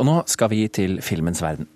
[0.00, 1.68] Og nå skal vi til filmens verden.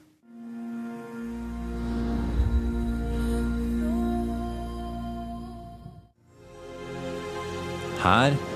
[8.00, 8.53] Her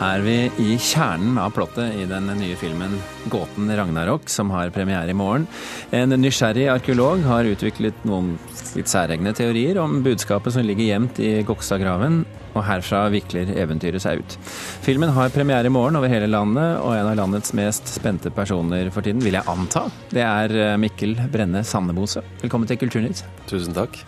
[0.00, 2.96] er vi i kjernen av plottet i den nye filmen
[3.28, 5.46] 'Gåten Ragnarok', som har premiere i morgen.
[5.92, 8.38] En nysgjerrig arkeolog har utviklet noen
[8.76, 14.22] litt særegne teorier om budskapet som ligger gjemt i Gokstadgraven, og herfra vikler eventyret seg
[14.24, 14.36] ut.
[14.82, 18.90] Filmen har premiere i morgen over hele landet, og en av landets mest spente personer
[18.90, 22.24] for tiden, vil jeg anta, det er Mikkel Brenne Sandebose.
[22.40, 23.22] Velkommen til Kulturnytt.
[23.46, 24.00] Tusen takk.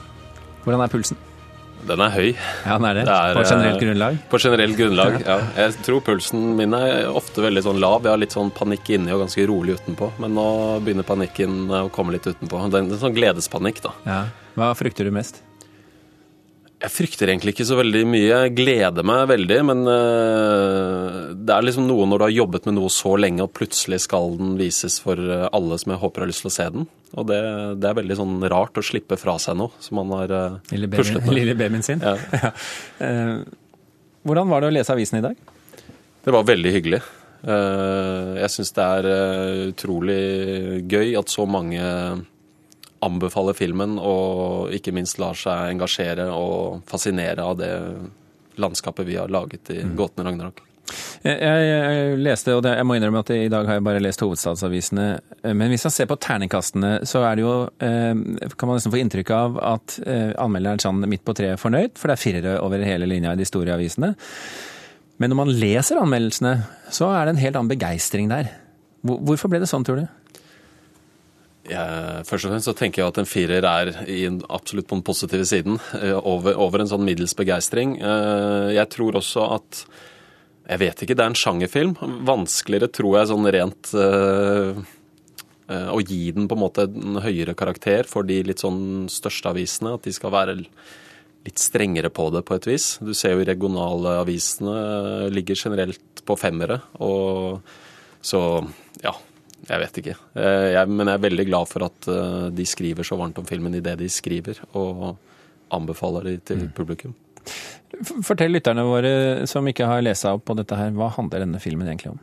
[0.64, 1.20] Hvordan er pulsen?
[1.88, 2.28] Den er høy.
[2.32, 3.04] Ja, den er det.
[3.08, 4.18] Det er, På generelt eh, grunnlag?
[4.30, 5.38] På generelt grunnlag, ja.
[5.58, 8.06] Jeg tror pulsen min er ofte veldig sånn lav.
[8.06, 10.12] Jeg har litt sånn panikk inni og ganske rolig utenpå.
[10.22, 10.48] Men nå
[10.84, 12.66] begynner panikken å komme litt utenpå.
[12.70, 13.96] Det er en sånn gledespanikk, da.
[14.06, 14.20] Ja.
[14.58, 15.42] Hva frykter du mest?
[16.82, 18.24] Jeg frykter egentlig ikke så veldig mye.
[18.30, 22.74] Jeg gleder meg veldig, men øh, det er liksom noe når du har jobbet med
[22.80, 26.30] noe så lenge, og plutselig skal den vises for øh, alle som jeg håper har
[26.32, 26.88] lyst til å se den.
[27.14, 27.38] Og det,
[27.78, 30.90] det er veldig sånn rart å slippe fra seg noe som man har øh, Lille
[30.90, 31.36] puslet med.
[31.38, 32.02] lille babyen sin?
[32.08, 32.50] Ja.
[33.06, 33.34] Eh,
[34.26, 35.38] Hvordan var det å lese avisen i dag?
[36.22, 37.00] Det var veldig hyggelig.
[37.46, 40.20] Eh, Jeg syns det er eh, utrolig
[40.90, 41.82] gøy at så mange
[43.02, 47.72] anbefaler filmen, og ikke minst lar seg engasjere og fascinere av det
[48.60, 50.62] landskapet vi har laget i Gåten Ragnarok.
[51.22, 54.22] Jeg, jeg, jeg leste, og jeg må innrømme at i dag har jeg bare lest
[54.24, 55.06] hovedstadsavisene,
[55.40, 57.54] eh, men hvis man ser på terningkastene, så er det jo,
[57.86, 58.10] eh,
[58.58, 61.94] kan man nesten få inntrykk av at eh, anmelderen er sånn midt på treet fornøyd,
[61.98, 64.12] for det er firere over hele linja i de store avisene.
[65.22, 66.56] Men når man leser anmeldelsene,
[66.90, 68.50] så er det en helt annen begeistring der.
[69.06, 70.08] Hvorfor ble det sånn, tror du?
[71.62, 75.04] Jeg, først og fremst så tenker jeg at en firer er en, absolutt på den
[75.06, 77.94] positive siden, eh, over, over en sånn middels begeistring.
[78.02, 79.84] Eh, Jeg tror også at
[80.68, 81.94] Jeg vet ikke, det er en sjangerfilm.
[82.26, 84.76] Vanskeligere, tror jeg, sånn rent øh,
[85.72, 89.94] Å gi den på en måte en høyere karakter for de litt sånn største avisene.
[89.96, 92.86] At de skal være litt strengere på det, på et vis.
[93.02, 96.78] Du ser jo regionale avisene ligger generelt på femmere.
[97.02, 97.62] Og
[98.22, 98.42] så,
[99.02, 99.14] ja.
[99.68, 100.16] Jeg vet ikke.
[100.34, 103.46] Eh, Jeg, men jeg er veldig glad for at eh, de skriver så varmt om
[103.46, 105.14] filmen i det de skriver, og
[105.72, 107.14] anbefaler de til publikum.
[108.24, 111.60] Fortell lytterne våre som ikke har lest seg opp på dette her, hva handler denne
[111.62, 112.20] filmen egentlig om?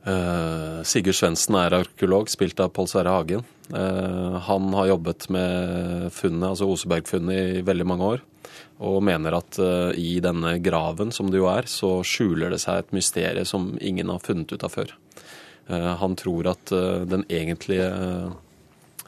[0.00, 3.44] Uh, Sigurd Svendsen er arkeolog, spilt av Pål Sverre Hagen.
[3.68, 8.22] Uh, han har jobbet med funnet, altså Oseberg-funnet i veldig mange år,
[8.80, 12.80] og mener at uh, i denne graven, som det jo er, så skjuler det seg
[12.80, 14.96] et mysterium som ingen har funnet ut av før.
[15.66, 17.90] Eh, han tror at eh, den egentlige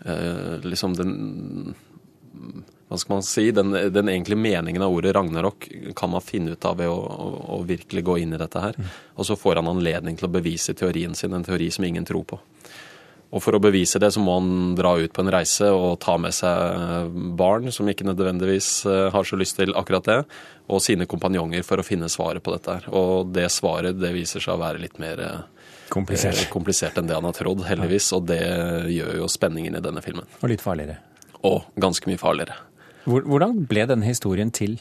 [0.05, 1.75] eh, Liksom den
[2.93, 6.65] hva skal man si, den, den egentlige meningen av ordet ragnarok kan man finne ut
[6.69, 8.77] av ved å, å, å virkelig gå inn i dette her.
[9.17, 12.27] Og så får han anledning til å bevise teorien sin, en teori som ingen tror
[12.29, 12.41] på.
[13.33, 16.19] Og for å bevise det så må han dra ut på en reise og ta
[16.21, 20.19] med seg barn som ikke nødvendigvis eh, har så lyst til akkurat det,
[20.69, 22.91] og sine kompanjonger for å finne svaret på dette her.
[22.93, 25.41] Og det svaret det viser seg å være litt mer eh,
[25.93, 26.47] Komplisert.
[26.53, 28.07] komplisert enn det han har trodd, heldigvis.
[28.17, 28.41] Og det
[28.93, 30.29] gjør jo spenningen i denne filmen.
[30.41, 30.97] Og litt farligere.
[31.45, 32.57] Og ganske mye farligere.
[33.05, 34.79] Hvordan ble denne historien til?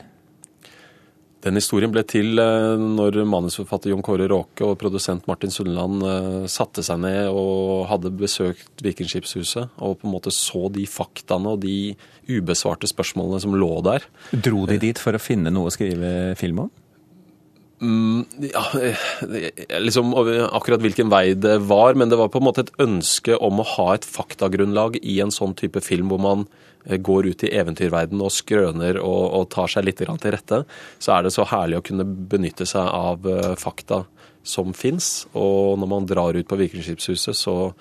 [1.42, 6.44] Den historien ble til eh, når manusforfatter Jon Kåre Råke og produsent Martin Sundland eh,
[6.52, 11.64] satte seg ned og hadde besøkt Vikingskipshuset og på en måte så de faktaene og
[11.66, 11.96] de
[12.30, 14.06] ubesvarte spørsmålene som lå der.
[14.32, 16.72] Dro de dit for å finne noe å skrive film om?
[17.82, 18.98] Mm, ja, eh,
[19.82, 20.14] liksom
[20.52, 23.66] akkurat hvilken vei det var, men det var på en måte et ønske om å
[23.74, 26.44] ha et faktagrunnlag i en sånn type film hvor man
[26.86, 30.62] eh, går ut i eventyrverden og skrøner og, og tar seg litt til rette.
[31.02, 34.04] Så er det så herlig å kunne benytte seg av eh, fakta
[34.46, 35.26] som fins.
[35.34, 37.74] Og når man drar ut på Vikingskipshuset, så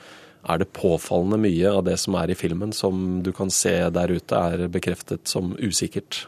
[0.48, 4.16] er det påfallende mye av det som er i filmen som du kan se der
[4.16, 6.24] ute, er bekreftet som usikkert.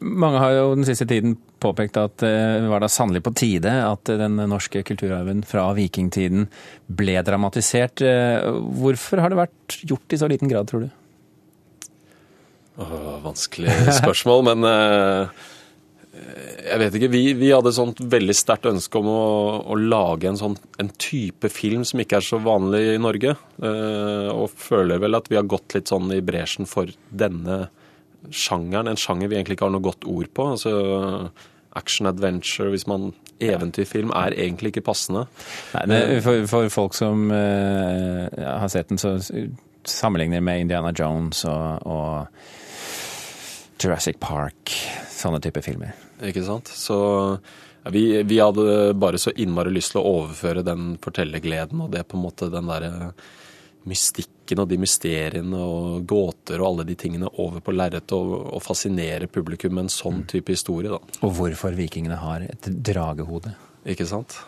[0.00, 4.12] Mange har jo den siste tiden påpekt at det var da sannelig på tide at
[4.20, 6.46] den norske kulturarven fra vikingtiden
[6.86, 8.04] ble dramatisert.
[8.78, 10.92] Hvorfor har det vært gjort i så liten grad, tror du?
[12.76, 15.42] Åh, vanskelig spørsmål, men eh,
[16.64, 17.10] jeg vet ikke.
[17.12, 19.22] Vi, vi hadde et sånt veldig sterkt ønske om å,
[19.70, 23.36] å lage en, sånn, en type film som ikke er så vanlig i Norge.
[23.62, 27.68] eh, og føler vel at vi har gått litt sånn i bresjen for denne
[28.30, 28.90] sjangeren.
[28.90, 30.50] En sjanger vi egentlig ikke har noe godt ord på.
[30.56, 30.74] altså
[31.74, 33.12] Action-adventure, hvis man
[33.42, 35.24] Eventyrfilm er egentlig ikke passende.
[35.74, 39.16] Nei, det, for, for folk som uh, har sett den, så
[39.84, 44.72] sammenligner med Indiana Jones og, og Jurassic Park,
[45.12, 45.92] sånne type filmer.
[46.24, 46.70] Ikke sant?
[46.70, 47.38] Så
[47.92, 52.16] Vi, vi, hadde bare så innmari lyst til å overføre den fortellergleden og det på
[52.16, 53.10] en måte den derre
[53.88, 58.62] mystikken og de mysteriene og gåter og alle de tingene over på lerretet og, og,
[58.64, 60.26] fascinere publikum med en sånn mm.
[60.32, 60.92] type historie.
[60.92, 61.20] da.
[61.24, 63.54] Og hvorfor vikingene har et dragehode.
[63.84, 64.38] Ikke sant?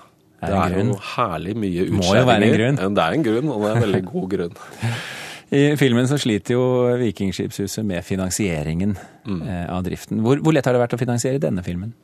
[0.40, 2.74] Er det, er jo herlig mye utskjæringer.
[2.76, 4.58] Det er en grunn, og det er en veldig god grunn.
[5.56, 6.62] I filmen så sliter jo
[6.98, 9.42] Vikingskipshuset med finansieringen mm.
[9.46, 10.18] Eh, av driften.
[10.24, 11.94] Hvor, hvor, lett har det vært å finansiere denne filmen?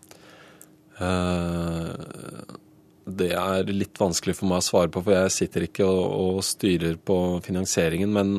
[1.00, 1.90] Uh,
[3.18, 6.02] det er litt vanskelig for meg å svare på, for jeg sitter ikke og,
[6.36, 8.12] og styrer på finansieringen.
[8.14, 8.34] Men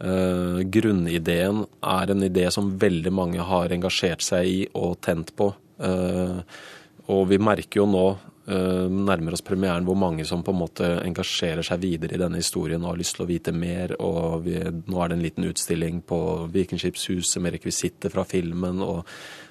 [0.00, 5.52] eh, grunnideen er en idé som veldig mange har engasjert seg i og tent på.
[5.78, 6.40] Eh,
[7.08, 8.06] og vi merker jo nå,
[8.48, 12.80] nærmer oss premieren, hvor mange som på en måte engasjerer seg videre i denne historien
[12.84, 13.92] og har lyst til å vite mer.
[14.00, 16.20] Og vi, nå er det en liten utstilling på
[16.54, 18.80] Vikingskipshuset med rekvisitter fra filmen.
[18.84, 19.04] og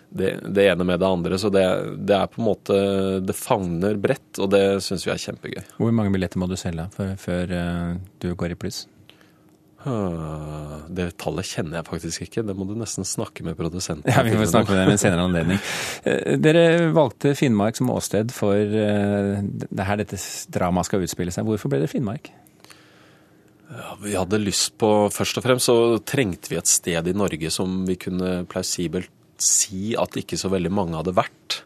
[0.10, 1.40] det, det, ene med det andre.
[1.40, 1.64] Så det,
[1.98, 2.76] det, er på en måte
[3.20, 5.64] Det fagner bredt, og det syns vi er kjempegøy.
[5.78, 8.86] Hvor mange billetter må du selge før, før uh, du går i pluss?
[9.86, 12.44] Det tallet kjenner jeg faktisk ikke.
[12.48, 15.04] Det må du nesten snakke med produsenten Ja, Vi får snakke med dem ved en
[15.04, 15.62] senere anledning.
[16.04, 16.64] Eh, dere
[16.96, 20.20] valgte Finnmark som åsted for uh, det her dette
[20.54, 21.46] dramaet skal utspille seg.
[21.48, 22.32] Hvorfor ble det Finnmark?
[23.68, 25.78] Ja, vi hadde lyst på Først og fremst så
[26.08, 30.72] trengte vi et sted i Norge som vi kunne plausibelt si at ikke så veldig
[30.74, 31.62] mange hadde vært.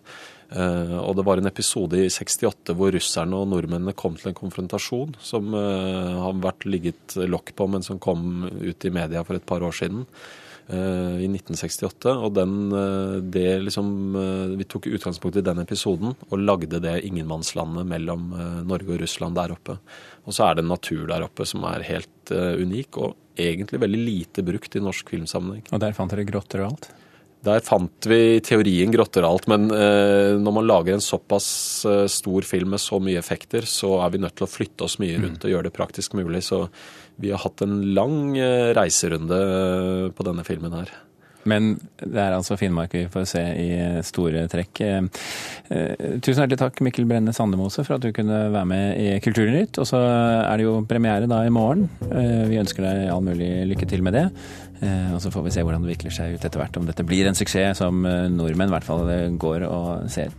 [0.52, 4.36] Uh, og det var en episode i 68 hvor russerne og nordmennene kom til en
[4.36, 9.40] konfrontasjon som uh, har vært ligget lokk på, men som kom ut i media for
[9.40, 10.04] et par år siden.
[10.72, 12.12] Uh, I 1968.
[12.12, 12.54] Og den,
[13.34, 13.90] det liksom
[14.60, 18.30] Vi tok utgangspunkt i den episoden og lagde det ingenmannslandet mellom
[18.68, 19.78] Norge og Russland der oppe.
[20.28, 24.02] Og så er det en natur der oppe som er helt unik, og egentlig veldig
[24.04, 25.66] lite brukt i norsk filmsammenheng.
[25.72, 26.92] Og der fant dere grotter og alt?
[27.42, 31.48] Der fant vi i teorien grotter og alt, men eh, når man lager en såpass
[31.90, 35.00] eh, stor film med så mye effekter, så er vi nødt til å flytte oss
[35.02, 35.48] mye rundt mm.
[35.48, 36.44] og gjøre det praktisk mulig.
[36.46, 36.68] Så
[37.22, 39.42] vi har hatt en lang eh, reiserunde
[40.14, 40.94] på denne filmen her.
[41.50, 43.70] Men det er altså Finnmark vi får se i
[44.06, 44.82] store trekk.
[44.86, 45.26] Eh,
[45.74, 49.80] eh, tusen hjertelig takk Mikkel Brenne Sandemose for at du kunne være med i Kulturnytt.
[49.82, 51.88] Og så er det jo premiere da i morgen.
[52.10, 54.28] Eh, vi ønsker deg all mulig lykke til med det.
[54.82, 56.78] Og så får vi se hvordan det vikler seg ut etter hvert.
[56.80, 59.06] Om dette blir en suksess som nordmenn i hvert fall
[59.38, 60.34] går og ser.